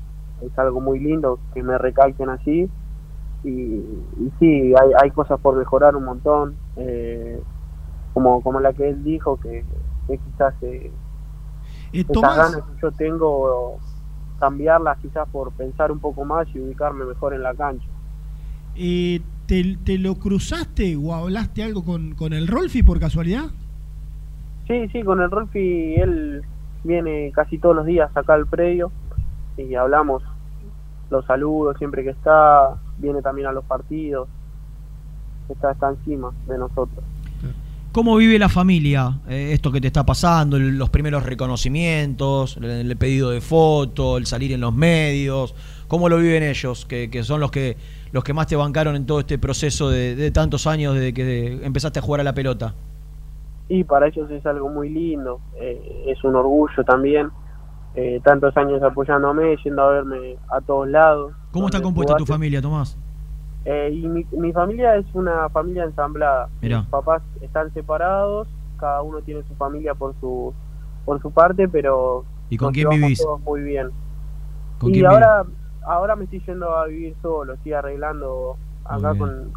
es 0.41 0.57
algo 0.59 0.81
muy 0.81 0.99
lindo 0.99 1.39
que 1.53 1.63
me 1.63 1.77
recalquen 1.77 2.29
así. 2.29 2.69
Y, 3.43 3.49
y 3.49 4.31
sí, 4.39 4.73
hay, 4.79 4.91
hay 5.01 5.11
cosas 5.11 5.39
por 5.39 5.55
mejorar 5.57 5.95
un 5.95 6.05
montón, 6.05 6.55
eh, 6.77 7.39
como, 8.13 8.41
como 8.41 8.59
la 8.59 8.73
que 8.73 8.89
él 8.89 9.03
dijo, 9.03 9.39
que, 9.39 9.63
que 10.07 10.17
quizás 10.17 10.53
eh, 10.61 10.91
Eh, 11.91 12.03
Tomás, 12.05 12.37
ganas 12.37 12.63
que 12.63 12.81
yo 12.81 12.91
tengo, 12.91 13.77
cambiarlas 14.39 14.97
quizás 14.99 15.27
por 15.29 15.51
pensar 15.53 15.91
un 15.91 15.99
poco 15.99 16.25
más 16.25 16.47
y 16.55 16.59
ubicarme 16.59 17.05
mejor 17.05 17.33
en 17.33 17.43
la 17.43 17.53
cancha. 17.53 17.87
eh, 18.75 19.21
¿te, 19.45 19.77
te 19.83 19.97
lo 19.97 20.15
cruzaste 20.15 20.95
o 20.95 21.13
hablaste 21.13 21.63
algo 21.63 21.83
con, 21.83 22.15
con 22.15 22.33
el 22.33 22.47
Rolfi 22.47 22.81
por 22.83 22.99
casualidad? 22.99 23.51
Sí, 24.67 24.87
sí, 24.89 25.03
con 25.03 25.21
el 25.21 25.29
Rolfi 25.29 25.95
él 25.95 26.43
viene 26.83 27.31
casi 27.33 27.57
todos 27.57 27.75
los 27.75 27.85
días 27.85 28.09
acá 28.15 28.33
al 28.33 28.47
predio 28.47 28.91
y 29.57 29.75
hablamos, 29.75 30.23
los 31.09 31.25
saludos 31.25 31.77
siempre 31.77 32.03
que 32.03 32.11
está, 32.11 32.75
viene 32.97 33.21
también 33.21 33.47
a 33.47 33.51
los 33.51 33.65
partidos, 33.65 34.27
está, 35.49 35.89
encima 35.89 36.31
de 36.47 36.57
nosotros. 36.57 37.03
¿Cómo 37.91 38.15
vive 38.15 38.39
la 38.39 38.49
familia 38.49 39.19
eh, 39.27 39.51
esto 39.53 39.71
que 39.71 39.79
te 39.79 39.85
está 39.85 40.03
pasando? 40.03 40.57
Los 40.57 40.89
primeros 40.89 41.23
reconocimientos, 41.23 42.57
el, 42.57 42.65
el 42.65 42.97
pedido 42.97 43.29
de 43.29 43.39
foto, 43.39 44.17
el 44.17 44.25
salir 44.25 44.51
en 44.51 44.61
los 44.61 44.73
medios. 44.73 45.53
¿Cómo 45.87 46.09
lo 46.09 46.17
viven 46.17 46.41
ellos, 46.41 46.87
que, 46.87 47.11
que 47.11 47.23
son 47.23 47.39
los 47.39 47.51
que 47.51 47.77
los 48.11 48.23
que 48.23 48.33
más 48.33 48.47
te 48.47 48.55
bancaron 48.55 48.95
en 48.95 49.05
todo 49.05 49.19
este 49.19 49.37
proceso 49.37 49.91
de, 49.91 50.15
de 50.15 50.31
tantos 50.31 50.65
años 50.65 50.95
desde 50.95 51.13
que 51.13 51.63
empezaste 51.63 51.99
a 51.99 52.01
jugar 52.01 52.21
a 52.21 52.23
la 52.23 52.33
pelota? 52.33 52.73
Y 53.69 53.83
para 53.83 54.07
ellos 54.07 54.29
es 54.29 54.45
algo 54.45 54.69
muy 54.69 54.89
lindo, 54.89 55.39
eh, 55.55 56.05
es 56.07 56.23
un 56.23 56.35
orgullo 56.35 56.83
también, 56.85 57.31
eh, 57.95 58.19
tantos 58.23 58.55
años 58.57 58.81
apoyándome, 58.83 59.55
yendo 59.63 59.83
a 59.83 59.91
verme 59.91 60.37
a 60.49 60.59
todos 60.61 60.87
lados. 60.87 61.33
¿Cómo 61.51 61.67
está 61.67 61.81
compuesta 61.81 62.15
tu 62.15 62.25
familia, 62.25 62.61
Tomás? 62.61 62.97
Eh, 63.65 63.91
y 63.93 64.07
mi, 64.07 64.25
mi 64.31 64.51
familia 64.51 64.95
es 64.97 65.05
una 65.13 65.47
familia 65.49 65.85
ensamblada. 65.85 66.49
Mirá. 66.61 66.81
Mis 66.81 66.89
papás 66.89 67.21
están 67.41 67.73
separados, 67.73 68.47
cada 68.77 69.01
uno 69.01 69.21
tiene 69.21 69.43
su 69.43 69.55
familia 69.55 69.95
por 69.95 70.13
su 70.19 70.53
por 71.05 71.21
su 71.21 71.31
parte, 71.31 71.67
pero 71.67 72.25
¿Y 72.49 72.57
con 72.57 72.67
nos 72.67 72.73
quién 72.73 72.89
vivís? 72.89 73.21
todos 73.21 73.39
muy 73.41 73.61
bien. 73.61 73.91
¿Con 74.79 74.89
y 74.89 74.93
quién 74.93 75.05
ahora 75.05 75.45
ahora 75.85 76.15
me 76.15 76.25
estoy 76.25 76.41
yendo 76.45 76.75
a 76.75 76.87
vivir 76.87 77.15
solo, 77.21 77.53
estoy 77.53 77.73
arreglando 77.73 78.57
acá 78.85 79.15
con 79.17 79.53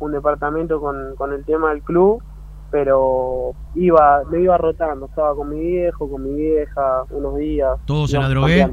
un 0.00 0.12
departamento 0.12 0.80
con, 0.80 1.16
con 1.16 1.32
el 1.32 1.44
tema 1.44 1.70
del 1.70 1.82
club, 1.82 2.22
pero 2.70 3.52
iba 3.74 4.22
me 4.30 4.42
iba 4.42 4.56
rotando, 4.58 5.06
estaba 5.06 5.34
con 5.34 5.50
mi 5.50 5.60
viejo, 5.60 6.10
con 6.10 6.22
mi 6.22 6.34
vieja, 6.34 7.02
unos 7.10 7.36
días. 7.36 7.70
¿Todos 7.86 8.12
en 8.14 8.20
la 8.20 8.28
drogué? 8.28 8.68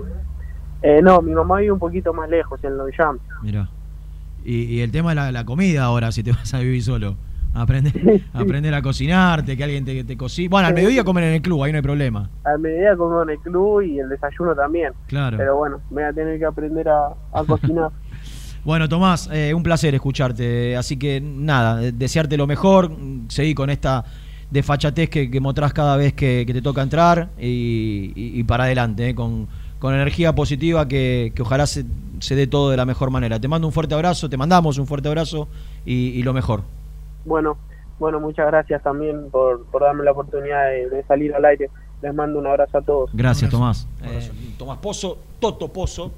Eh, 0.81 1.01
no, 1.01 1.21
mi 1.21 1.33
mamá 1.33 1.59
vive 1.59 1.71
un 1.71 1.79
poquito 1.79 2.13
más 2.13 2.29
lejos, 2.29 2.63
en 2.63 2.77
Longchamp. 2.77 3.21
Mirá. 3.41 3.69
Y, 4.43 4.63
y 4.65 4.81
el 4.81 4.91
tema 4.91 5.09
de 5.09 5.15
la, 5.15 5.31
la 5.31 5.45
comida 5.45 5.83
ahora, 5.85 6.11
si 6.11 6.23
te 6.23 6.31
vas 6.33 6.53
a 6.53 6.59
vivir 6.59 6.83
solo. 6.83 7.15
Aprender, 7.57 7.93
aprender 8.33 8.73
a 8.73 8.81
cocinarte, 8.81 9.55
que 9.55 9.63
alguien 9.63 9.85
te, 9.85 10.03
te 10.03 10.17
cocine. 10.17 10.49
Bueno, 10.49 10.67
al 10.67 10.73
mediodía 10.73 11.05
comer 11.05 11.23
en 11.23 11.33
el 11.35 11.41
club, 11.41 11.63
ahí 11.63 11.71
no 11.71 11.77
hay 11.77 11.81
problema. 11.81 12.29
Al 12.43 12.59
mediodía 12.59 12.97
como 12.97 13.23
en 13.23 13.29
el 13.29 13.39
club 13.39 13.81
y 13.81 13.97
el 13.97 14.09
desayuno 14.09 14.53
también. 14.53 14.91
Claro. 15.07 15.37
Pero 15.37 15.55
bueno, 15.55 15.79
me 15.89 16.01
voy 16.01 16.03
a 16.03 16.13
tener 16.13 16.37
que 16.37 16.45
aprender 16.45 16.89
a, 16.89 17.13
a 17.31 17.43
cocinar. 17.45 17.91
Bueno, 18.65 18.89
Tomás, 18.89 19.29
eh, 19.31 19.53
un 19.53 19.61
placer 19.63 19.93
escucharte. 19.95 20.75
Así 20.75 20.97
que 20.97 21.21
nada, 21.21 21.77
desearte 21.79 22.35
lo 22.35 22.47
mejor. 22.47 22.91
Seguí 23.29 23.53
con 23.53 23.69
esta 23.69 24.03
desfachatez 24.51 25.09
que, 25.09 25.29
que 25.29 25.39
mostrás 25.39 25.71
cada 25.73 25.95
vez 25.97 26.13
que, 26.13 26.43
que 26.47 26.53
te 26.53 26.61
toca 26.61 26.81
entrar 26.81 27.29
y, 27.39 28.11
y- 28.15 28.39
y 28.39 28.43
para 28.43 28.63
adelante, 28.65 29.09
eh, 29.09 29.15
con, 29.15 29.47
con 29.79 29.93
energía 29.93 30.33
positiva 30.33 30.87
que, 30.87 31.31
que 31.35 31.41
ojalá 31.41 31.65
se, 31.67 31.85
se 32.19 32.35
dé 32.35 32.47
todo 32.47 32.69
de 32.71 32.77
la 32.77 32.85
mejor 32.85 33.11
manera. 33.11 33.39
Te 33.39 33.47
mando 33.47 33.67
un 33.67 33.73
fuerte 33.73 33.93
abrazo, 33.95 34.29
te 34.29 34.37
mandamos 34.37 34.77
un 34.79 34.87
fuerte 34.87 35.07
abrazo 35.09 35.47
y, 35.85 36.09
y 36.09 36.23
lo 36.23 36.33
mejor. 36.33 36.63
bueno, 37.25 37.57
bueno, 37.99 38.19
muchas 38.19 38.47
gracias 38.47 38.83
también 38.83 39.29
por, 39.31 39.63
por 39.67 39.81
darme 39.83 40.03
la 40.03 40.11
oportunidad 40.11 40.65
de, 40.69 40.89
de 40.89 41.03
salir 41.05 41.33
al 41.33 41.45
aire. 41.45 41.69
Les 42.01 42.13
mando 42.13 42.39
un 42.39 42.45
abrazo 42.47 42.79
a 42.79 42.81
todos. 42.81 43.09
Gracias. 43.13 43.49
Tomás. 43.49 43.87
Eh, 44.03 44.29
Tomás 44.57 44.79
Pozo, 44.79 45.17
Toto 45.39 45.69
Pozo. 45.71 46.11